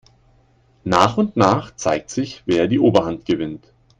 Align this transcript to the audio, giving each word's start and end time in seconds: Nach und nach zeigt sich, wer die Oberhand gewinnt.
Nach 0.83 1.17
und 1.17 1.37
nach 1.37 1.75
zeigt 1.75 2.09
sich, 2.09 2.41
wer 2.47 2.67
die 2.67 2.79
Oberhand 2.79 3.23
gewinnt. 3.27 3.71